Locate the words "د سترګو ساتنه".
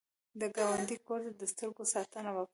1.39-2.31